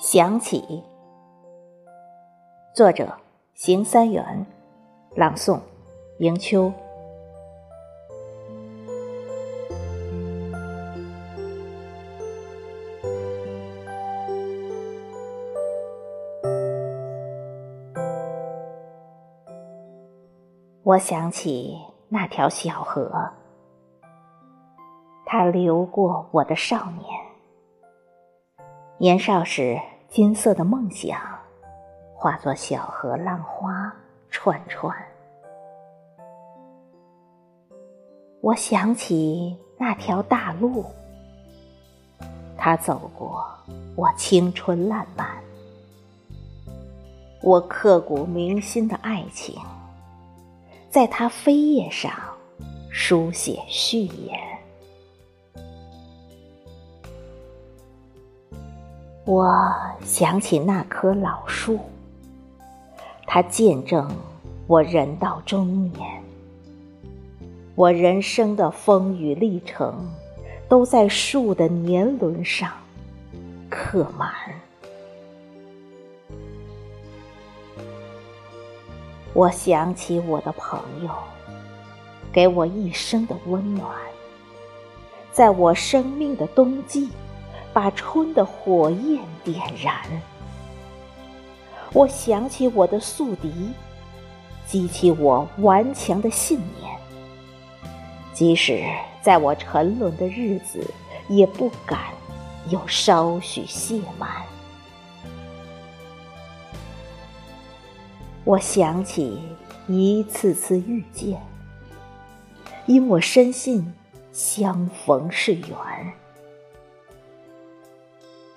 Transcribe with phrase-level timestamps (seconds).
[0.00, 0.84] 想起，
[2.72, 3.12] 作者：
[3.54, 4.46] 邢三元，
[5.16, 5.58] 朗诵：
[6.20, 6.72] 迎秋。
[20.84, 21.76] 我想起
[22.08, 23.30] 那条小河，
[25.26, 27.17] 它流过我的少年。
[29.00, 31.20] 年少时，金色的梦想
[32.16, 33.94] 化作小河浪花
[34.28, 34.92] 串串。
[38.40, 40.84] 我想起那条大路，
[42.56, 43.46] 它走过
[43.94, 45.28] 我青春烂漫，
[47.40, 49.56] 我刻骨铭心的爱情。
[50.90, 52.10] 在它扉页上
[52.90, 54.47] 书写序言。
[59.28, 59.62] 我
[60.02, 61.78] 想起那棵老树，
[63.26, 64.10] 它见证
[64.66, 66.22] 我人到中年，
[67.74, 70.10] 我人生的风雨历程
[70.66, 72.72] 都在树的年轮上
[73.68, 74.32] 刻满。
[79.34, 81.10] 我想起我的朋友，
[82.32, 83.94] 给我一生的温暖，
[85.32, 87.10] 在我生命的冬季，
[87.72, 89.94] 把春的火焰点燃。
[91.92, 93.70] 我想起我的宿敌，
[94.66, 96.98] 激起我顽强的信念，
[98.34, 98.84] 即使
[99.22, 100.84] 在我沉沦的日子，
[101.28, 101.98] 也不敢
[102.68, 104.28] 有稍许懈慢。
[108.44, 109.40] 我想起
[109.86, 111.40] 一次次遇见，
[112.86, 113.94] 因我深信
[114.32, 115.68] 相逢是缘。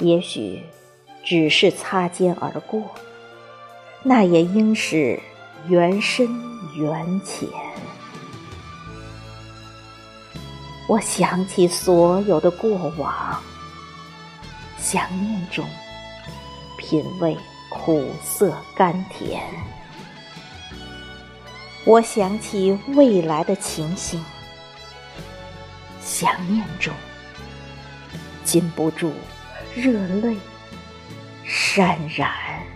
[0.00, 0.62] 也许
[1.24, 2.82] 只是擦肩而过，
[4.02, 5.20] 那也应是
[5.68, 6.28] 缘深
[6.76, 7.48] 缘浅。
[10.88, 13.42] 我想起所有的过往，
[14.78, 15.64] 想念中
[16.78, 17.36] 品味
[17.70, 19.42] 苦涩甘甜。
[21.84, 24.24] 我想起未来的情形，
[26.00, 26.94] 想念中
[28.44, 29.12] 禁不住
[29.74, 30.36] 热泪
[31.46, 32.67] 潸然。